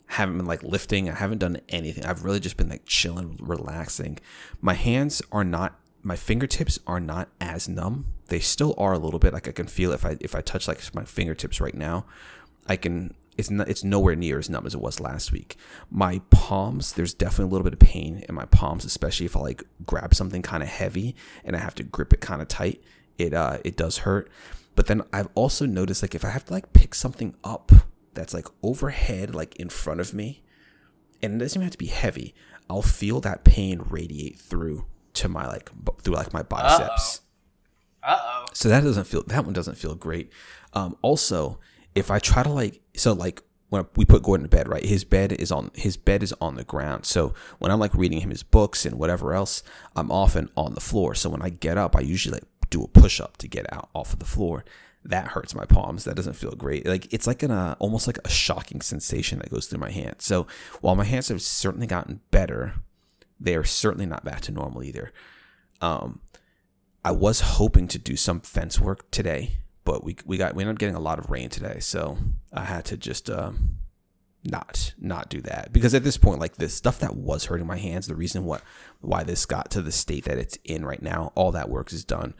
[0.07, 1.09] haven't been like lifting.
[1.09, 2.05] I haven't done anything.
[2.05, 4.19] I've really just been like chilling, relaxing.
[4.61, 5.79] My hands are not.
[6.05, 8.07] My fingertips are not as numb.
[8.27, 9.33] They still are a little bit.
[9.33, 12.05] Like I can feel if I if I touch like my fingertips right now,
[12.67, 15.57] I can it's not, it's nowhere near as numb as it was last week.
[15.89, 19.41] My palms, there's definitely a little bit of pain in my palms, especially if I
[19.41, 22.83] like grab something kind of heavy and I have to grip it kind of tight.
[23.17, 24.29] It uh it does hurt.
[24.75, 27.71] But then I've also noticed like if I have to like pick something up
[28.13, 30.43] that's like overhead, like in front of me,
[31.21, 32.33] and it doesn't even have to be heavy,
[32.69, 35.69] I'll feel that pain radiate through to my like
[36.01, 37.21] through like my biceps.
[38.01, 38.45] Uh oh.
[38.53, 40.31] So that doesn't feel that one doesn't feel great.
[40.73, 41.59] Um, also,
[41.95, 44.85] if I try to like so like when we put Gordon to bed, right?
[44.85, 47.05] His bed is on his bed is on the ground.
[47.05, 49.63] So when I'm like reading him his books and whatever else,
[49.95, 51.15] I'm often on the floor.
[51.15, 53.89] So when I get up, I usually like do a push up to get out
[53.93, 54.63] off of the floor.
[55.05, 56.03] that hurts my palms.
[56.05, 56.85] That doesn't feel great.
[56.85, 60.17] Like it's like an uh, almost like a shocking sensation that goes through my hand.
[60.19, 60.47] So
[60.81, 62.75] while my hands have certainly gotten better,
[63.39, 65.11] they are certainly not back to normal either.
[65.81, 66.21] Um,
[67.03, 70.75] I was hoping to do some fence work today, but we we got we ended
[70.75, 72.17] up getting a lot of rain today, so
[72.51, 73.77] I had to just um,
[74.43, 77.77] not not do that because at this point, like this stuff that was hurting my
[77.77, 78.61] hands, the reason what
[79.01, 82.03] why this got to the state that it's in right now, all that work is
[82.03, 82.33] done.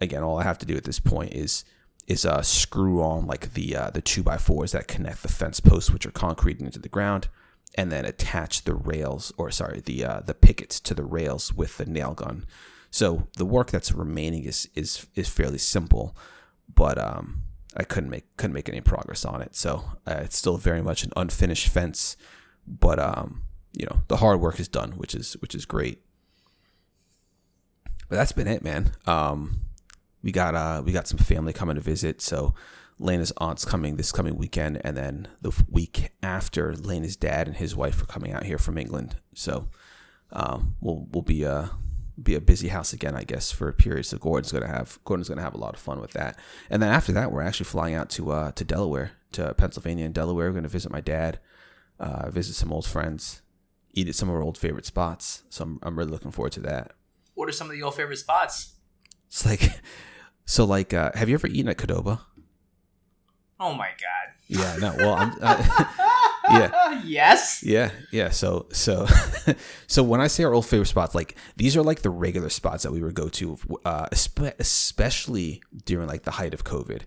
[0.00, 1.64] Again, all I have to do at this point is
[2.06, 5.60] is uh, screw on like the uh, the two by fours that connect the fence
[5.60, 7.28] posts, which are concrete into the ground,
[7.74, 11.76] and then attach the rails or sorry the uh, the pickets to the rails with
[11.76, 12.46] the nail gun.
[12.90, 16.16] So the work that's remaining is is is fairly simple,
[16.80, 17.42] but um,
[17.76, 19.54] I couldn't make couldn't make any progress on it.
[19.54, 22.16] So uh, it's still very much an unfinished fence,
[22.66, 23.42] but um,
[23.74, 26.00] you know the hard work is done, which is which is great.
[28.08, 28.92] But that's been it, man.
[29.06, 29.60] Um,
[30.22, 32.54] we got uh we got some family coming to visit, so
[32.98, 37.76] Lena's aunt's coming this coming weekend, and then the week after, Lena's dad and his
[37.76, 39.16] wife are coming out here from England.
[39.34, 39.68] So
[40.32, 41.66] um, we'll we'll be uh
[42.22, 44.06] be a busy house again, I guess, for a period.
[44.06, 46.38] So Gordon's gonna have Gordon's gonna have a lot of fun with that.
[46.68, 50.14] And then after that, we're actually flying out to uh, to Delaware, to Pennsylvania and
[50.14, 50.48] Delaware.
[50.48, 51.40] We're gonna visit my dad,
[51.98, 53.42] uh, visit some old friends,
[53.92, 55.42] eat at some of our old favorite spots.
[55.50, 56.92] So I'm I'm really looking forward to that.
[57.34, 58.74] What are some of the old favorite spots?
[59.28, 59.80] It's like,
[60.44, 62.20] so like, uh, have you ever eaten at Qdoba?
[63.58, 64.34] Oh my god.
[64.48, 64.94] Yeah, no.
[64.96, 65.56] Well, I'm, uh,
[66.50, 67.02] yeah.
[67.04, 67.62] yes.
[67.62, 68.30] Yeah, yeah.
[68.30, 69.06] So, so,
[69.86, 72.82] so when I say our old favorite spots, like these are like the regular spots
[72.82, 77.02] that we would go to, uh, especially during like the height of COVID.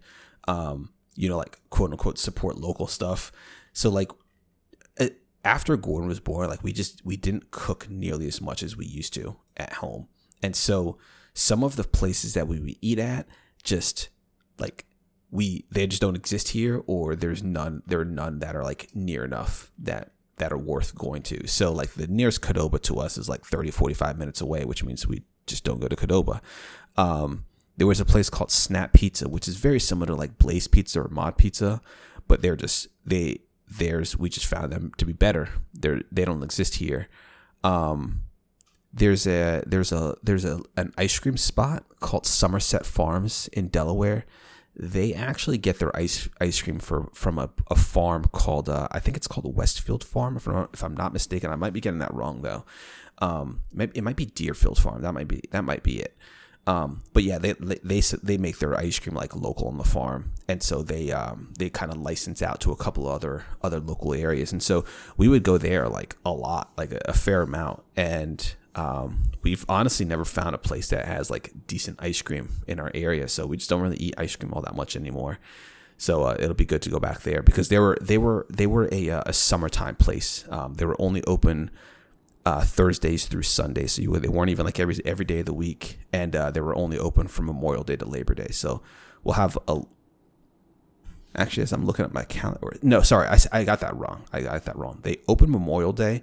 [0.48, 3.32] Um, you know, like quote unquote support local stuff.
[3.74, 4.12] So, like
[5.46, 8.86] after Gordon was born, like we just we didn't cook nearly as much as we
[8.86, 10.08] used to at home,
[10.42, 10.98] and so
[11.34, 13.28] some of the places that we would eat at
[13.64, 14.10] just
[14.60, 14.86] like
[15.34, 18.90] we they just don't exist here or there's none there are none that are like
[18.94, 21.48] near enough that that are worth going to.
[21.48, 25.08] So like the nearest Qdoba to us is like 30 45 minutes away which means
[25.08, 26.40] we just don't go to Qdoba.
[26.98, 27.46] Um,
[27.78, 31.02] there was a place called snap pizza which is very similar to like blaze pizza
[31.02, 31.82] or mod pizza
[32.28, 35.50] but they're just they theirs we just found them to be better.
[35.74, 37.08] They're they don't exist here.
[37.64, 38.22] Um,
[38.94, 44.26] there's a there's a there's a an ice cream spot called Somerset Farms in Delaware
[44.76, 49.00] they actually get their ice ice cream for from a, a farm called uh, I
[49.00, 51.52] think it's called Westfield Farm if I'm, if I'm not mistaken.
[51.52, 52.66] I might be getting that wrong though.
[53.20, 55.02] Um, it might be Deerfield Farm.
[55.02, 56.18] That might be that might be it.
[56.66, 60.32] Um, but yeah, they, they they make their ice cream like local on the farm,
[60.48, 64.14] and so they um, they kind of license out to a couple other other local
[64.14, 64.86] areas, and so
[65.18, 69.66] we would go there like a lot, like a, a fair amount, and um, we've
[69.70, 73.46] honestly never found a place that has like decent ice cream in our area, so
[73.46, 75.40] we just don't really eat ice cream all that much anymore.
[75.98, 78.68] So uh, it'll be good to go back there because they were they were they
[78.68, 80.44] were a, uh, a summertime place.
[80.50, 81.72] Um, they were only open
[82.46, 85.54] uh, Thursdays through Sundays, so you, they weren't even like every every day of the
[85.54, 88.50] week, and uh, they were only open from Memorial Day to Labor Day.
[88.52, 88.82] So
[89.24, 89.82] we'll have a.
[91.36, 94.24] Actually, as I'm looking at my calendar, no, sorry, I, I got that wrong.
[94.32, 95.00] I got that wrong.
[95.02, 96.22] They opened Memorial Day,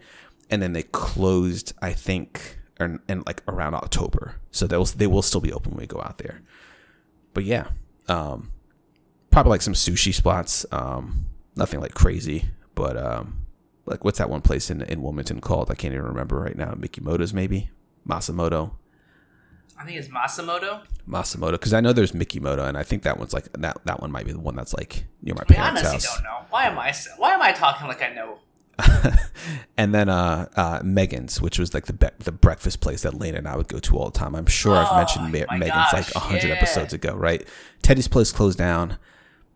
[0.50, 1.72] and then they closed.
[1.80, 4.36] I think, in, in like around October.
[4.50, 6.42] So they will they will still be open when we go out there.
[7.34, 7.68] But yeah,
[8.08, 8.50] um,
[9.30, 10.66] probably like some sushi spots.
[10.72, 13.46] Um, nothing like crazy, but um,
[13.86, 15.70] like what's that one place in in Wilmington called?
[15.70, 16.72] I can't even remember right now.
[16.72, 17.70] Mikimoto's maybe
[18.08, 18.72] Masamoto.
[19.78, 20.82] I think it's Masamoto.
[21.08, 23.78] Masamoto, because I know there's Mikimoto, and I think that one's like that.
[23.86, 26.16] That one might be the one that's like near my I mean, parents' honestly house.
[26.16, 26.46] don't know.
[26.50, 28.38] Why am I why am I talking like I know?
[29.76, 33.38] and then uh, uh, Megan's, which was like the be- the breakfast place that Lena
[33.38, 34.34] and I would go to all the time.
[34.34, 36.54] I'm sure I've Oh, mentioned Ma- Megan's gosh, like a hundred yeah.
[36.54, 37.46] episodes ago, right?
[37.82, 38.96] Teddy's place closed down,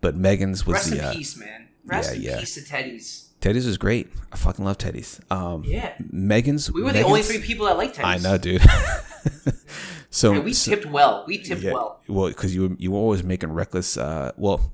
[0.00, 1.68] but Megan's was Rest the in uh, peace, man.
[1.84, 2.38] Rest yeah, in yeah.
[2.40, 3.20] peace to Teddy's.
[3.40, 4.10] Teddy's was great.
[4.32, 5.20] I fucking love Teddy's.
[5.30, 5.92] Um, Yeah.
[6.10, 6.72] Megan's.
[6.72, 8.24] We were the only three people that liked Teddy's.
[8.24, 8.62] I know, dude.
[10.10, 11.24] so And we so- tipped well.
[11.26, 12.00] We tipped yeah, well.
[12.08, 13.96] well, because you were- you were always making reckless.
[13.96, 14.72] Uh, well,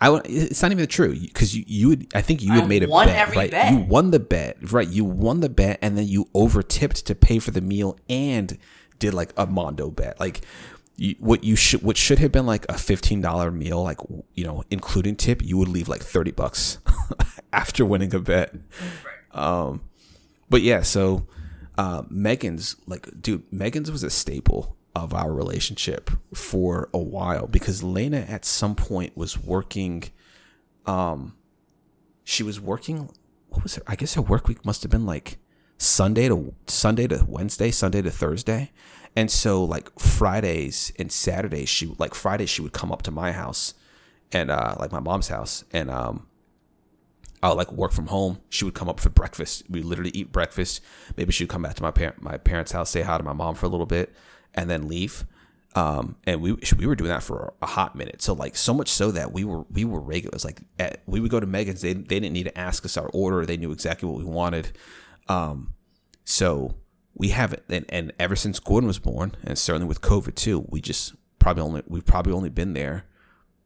[0.00, 2.66] I would- it's not even true because you you would I think you had I
[2.66, 3.50] made a won bet, every right?
[3.50, 3.72] bet.
[3.72, 4.88] You won the bet, right?
[4.88, 8.56] You won the bet, and then you over tipped to pay for the meal and
[8.98, 10.40] did like a mondo bet, like.
[11.00, 13.98] You, what you should what should have been like a fifteen dollar meal, like
[14.34, 16.78] you know, including tip, you would leave like thirty bucks
[17.52, 18.52] after winning a bet.
[19.30, 19.82] Um,
[20.50, 21.28] but yeah, so
[21.76, 27.82] uh, Megan's like, dude, Megan's was a staple of our relationship for a while because
[27.82, 30.04] Lena at some point was working.
[30.86, 31.34] Um,
[32.24, 33.10] she was working.
[33.48, 33.82] What was her?
[33.86, 35.38] I guess her work week must have been like
[35.78, 38.72] Sunday to Sunday to Wednesday, Sunday to Thursday,
[39.16, 43.32] And so like Fridays and Saturdays, she like Fridays she would come up to my
[43.32, 43.74] house
[44.32, 46.26] and uh like my mom's house and um
[47.42, 48.40] I would like work from home.
[48.48, 49.62] She would come up for breakfast.
[49.68, 50.82] We literally eat breakfast.
[51.16, 53.32] Maybe she would come back to my parent my parents' house, say hi to my
[53.32, 54.12] mom for a little bit,
[54.58, 55.24] and then leave.
[55.74, 58.20] Um, and we we were doing that for a hot minute.
[58.20, 60.44] So like so much so that we were we were regulars.
[60.44, 61.82] Like at, we would go to Megan's.
[61.82, 63.46] They they didn't need to ask us our order.
[63.46, 64.72] They knew exactly what we wanted.
[65.28, 65.74] Um,
[66.24, 66.74] so
[67.14, 70.80] we haven't and, and ever since Gordon was born, and certainly with COVID too, we
[70.80, 73.04] just probably only we've probably only been there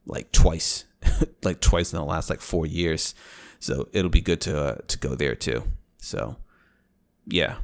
[0.05, 0.85] like twice,
[1.43, 3.15] like twice in the last like four years.
[3.61, 5.63] So it'll be good to uh, to go there too.
[5.99, 6.37] So
[7.27, 7.57] yeah.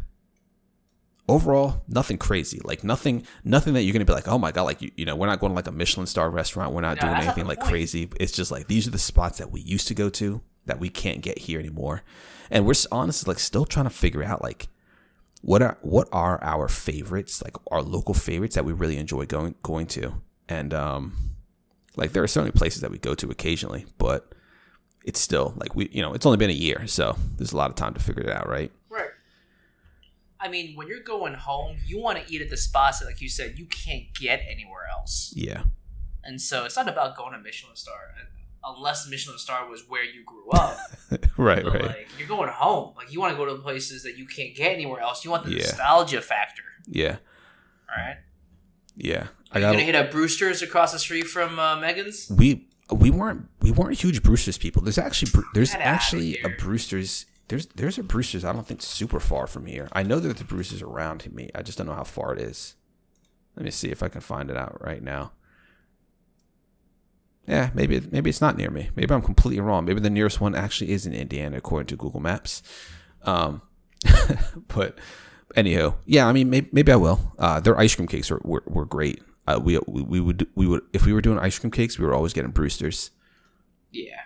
[1.28, 2.58] Overall, nothing crazy.
[2.64, 5.14] Like nothing, nothing that you're gonna be like, oh my god, like you, you know,
[5.14, 6.72] we're not going to like a Michelin star restaurant.
[6.72, 7.70] We're not Yeah, doing that's not anything like point.
[7.70, 8.08] crazy.
[8.18, 10.88] It's just like these are the spots that we used to go to that we
[10.88, 12.02] can't get here anymore,
[12.50, 14.68] and we're honestly like still trying to figure out like
[15.42, 19.54] what are what are our favorites, like our local favorites that we really enjoy going
[19.62, 20.14] going to,
[20.48, 21.12] and um,
[21.96, 24.34] like there are certainly places that we go to occasionally, but
[25.04, 27.68] it's still like we, you know, it's only been a year, so there's a lot
[27.70, 28.72] of time to figure it out, right?
[30.40, 33.20] I mean, when you're going home, you want to eat at the spots that, like
[33.20, 35.32] you said, you can't get anywhere else.
[35.36, 35.62] Yeah,
[36.24, 37.94] And so it's not about going to Michelin star,
[38.64, 40.78] uh, unless Michelin star was where you grew up.
[41.36, 41.84] right, But right.
[41.84, 42.94] like, you're going home.
[42.96, 45.24] Like you want to go to the places that you can't get anywhere else.
[45.24, 45.58] You want the Yeah.
[45.58, 46.62] nostalgia factor.
[46.86, 47.16] Yeah,
[47.90, 48.18] All right.
[48.96, 49.16] yeah.
[49.16, 52.30] Are I you got gonna hit up Brewster's across the street from uh, Megan's?
[52.30, 54.82] we we weren't we weren't huge Brewster's people.
[54.82, 56.48] There's actually there's Get actually a.
[56.50, 57.26] Brewster's.
[57.48, 58.44] There's there's a Brewster's.
[58.44, 59.88] I don't think super far from here.
[59.92, 61.50] I know there's a Brewster's around me.
[61.54, 62.76] I just don't know how far it is.
[63.56, 65.32] Let me see if I can find it out right now.
[67.46, 68.90] Yeah, maybe maybe it's not near me.
[68.94, 69.86] Maybe I'm completely wrong.
[69.86, 72.62] Maybe the nearest one actually is in Indiana, according to Google Maps.
[73.22, 73.62] Um,
[74.68, 74.98] but
[75.56, 77.32] anyhow, yeah, I mean, maybe, maybe I will.
[77.38, 79.22] Uh, their ice cream cakes were were, were great.
[79.46, 82.04] Uh, we, we we would we would if we were doing ice cream cakes, we
[82.04, 83.10] were always getting Brewster's.
[83.90, 84.20] Yeah.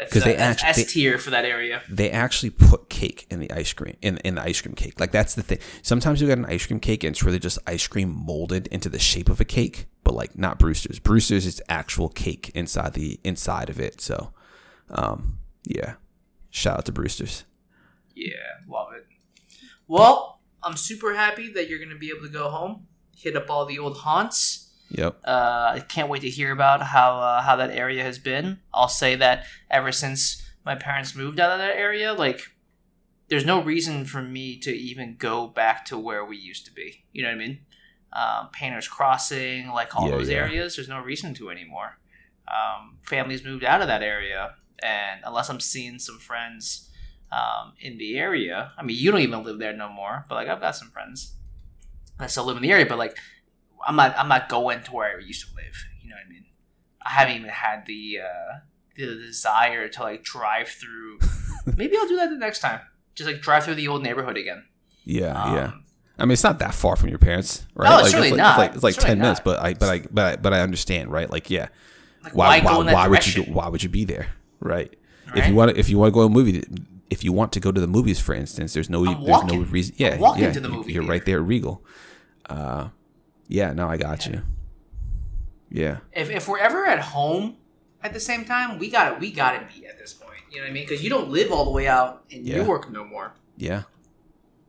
[0.00, 1.82] That's, 'Cause uh, they actually actu- S tier for that area.
[1.88, 4.98] They actually put cake in the ice cream in in the ice cream cake.
[4.98, 5.58] Like that's the thing.
[5.82, 8.88] Sometimes you get an ice cream cake and it's really just ice cream molded into
[8.88, 10.98] the shape of a cake, but like not Brewster's.
[10.98, 14.00] Brewster's is actual cake inside the inside of it.
[14.00, 14.32] So,
[14.90, 15.94] um, yeah,
[16.50, 17.44] shout out to Brewster's.
[18.14, 18.32] Yeah,
[18.68, 19.06] love it.
[19.86, 22.86] Well, I'm super happy that you're gonna be able to go home,
[23.16, 24.69] hit up all the old haunts.
[24.90, 25.20] Yep.
[25.24, 28.58] Uh, I can't wait to hear about how uh, how that area has been.
[28.74, 32.40] I'll say that ever since my parents moved out of that area, like
[33.28, 37.04] there's no reason for me to even go back to where we used to be.
[37.12, 37.58] You know what I mean?
[38.12, 40.38] Um, Painters Crossing, like all Yeah, those yeah.
[40.38, 41.98] areas, there's no reason to anymore.
[42.48, 46.90] Um, families moved out of that area, and unless I'm seeing some friends
[47.30, 50.48] um, in the area, I mean, you don't even live there no more, but like
[50.48, 51.34] I've got some friends
[52.18, 53.16] that still live in the area, but like
[53.86, 55.74] I'm not I'm not going to where I used to live.
[56.02, 56.44] You know what I mean?
[57.06, 58.58] I haven't even had the uh,
[58.96, 61.18] the desire to like drive through.
[61.76, 62.80] Maybe I'll do that the next time.
[63.14, 64.64] Just like drive through the old neighborhood again.
[65.04, 65.40] Yeah.
[65.42, 65.72] Um, yeah.
[66.18, 67.88] I mean, it's not that far from your parents, right?
[67.88, 68.50] No, it's like, certainly like, not.
[68.50, 69.44] It's like, it's like Certainly ten minutes, not.
[69.44, 71.30] but I, but I, but I, but I understand, right?
[71.30, 71.68] Like, yeah.
[72.22, 74.26] Like, Why, why, go why, why would you, why would you be there,
[74.60, 74.94] right?
[75.34, 76.62] If you want, to, if you want to go to a movie,
[77.08, 79.30] if you want to go to the movies, for instance, there's no, I'm there's no
[79.30, 79.64] walking.
[79.70, 79.94] reason.
[79.98, 81.82] I'm Yeah, yeah, to the you- movie You're right there at Regal.
[82.50, 82.88] Uh,
[83.50, 84.42] yeah, no, I got you.
[85.70, 87.56] Yeah, if, if we're ever at home
[88.02, 90.38] at the same time, we got to we got to be at this point.
[90.50, 90.84] You know what I mean?
[90.86, 92.62] Because you don't live all the way out in Yeah.
[92.62, 93.34] Newark no more.
[93.56, 93.82] yeah.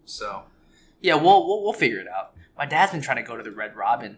[0.06, 0.44] So
[1.02, 2.34] yeah, we'll, we'll we'll figure it out.
[2.58, 4.18] My dad's been trying to go to the Red Robin.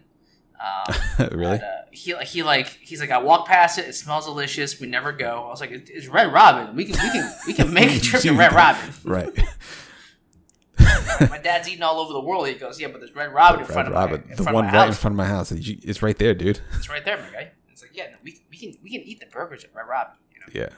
[0.60, 0.94] Um,
[1.32, 1.54] really?
[1.54, 3.86] And, uh, he he like he's like I walk past it.
[3.88, 4.78] It smells delicious.
[4.80, 5.44] We never go.
[5.46, 6.74] I was like, it's Red Robin.
[6.76, 8.90] We can we can we can make a trip to Red Robin.
[9.04, 9.30] right.
[11.30, 12.46] My dad's eating all over the world.
[12.48, 14.54] He goes, yeah, but there's Red Robin in front of Robin, my, in the front
[14.54, 15.00] one of my right in house.
[15.00, 15.52] front of my house.
[15.52, 16.60] It's right there, dude.
[16.76, 17.50] It's right there, my guy.
[17.70, 20.14] It's like yeah, no, we, we can we can eat the burgers at Red Robin.
[20.32, 20.74] You know, Yeah.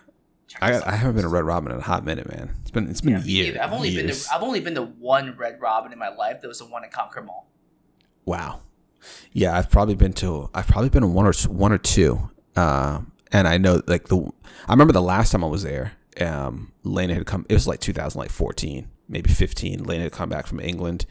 [0.48, 2.54] Check I, I haven't been to Red Robin in a hot minute, man.
[2.62, 3.56] It's been it's been Yeah, years.
[3.58, 4.26] I've only been years.
[4.26, 6.40] to I've only been to one Red Robin in my life.
[6.40, 7.48] That was the one in Concord Mall.
[8.24, 8.60] Wow.
[9.32, 12.30] Yeah, I've probably been to I've probably been to one or one or two.
[12.54, 13.00] Uh,
[13.32, 14.18] and I know like the
[14.68, 15.92] I remember the last time I was there.
[16.20, 17.44] Um, Lena had come.
[17.48, 19.84] It was like 2014, maybe 15.
[19.84, 21.06] Lena had come back from England,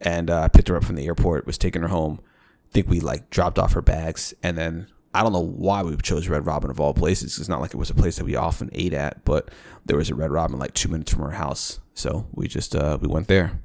[0.00, 1.46] and uh, I picked her up from the airport.
[1.46, 2.20] Was taking her home.
[2.68, 5.96] I think we like dropped off her bags, and then I don't know why we
[5.96, 7.38] chose Red Robin of all places.
[7.38, 9.50] It's not like it was a place that we often ate at, but
[9.86, 12.98] there was a Red Robin like two minutes from our house, so we just uh,
[13.00, 13.60] we went there.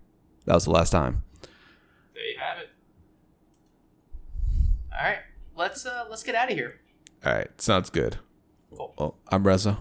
[0.46, 1.24] That was the last time.
[2.14, 2.70] There you have it.
[4.92, 5.20] All right,
[5.56, 6.80] let's uh let's get out of here.
[7.26, 8.18] All right, sounds good.
[8.76, 8.94] Cool.
[8.98, 9.78] Well, I'm Reza.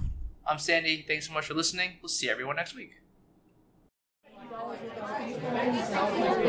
[0.46, 1.04] I'm Sandy.
[1.06, 1.92] Thanks so much for listening.
[2.02, 2.92] We'll see everyone next week.
[4.52, 6.46] Thank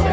[0.00, 0.05] you.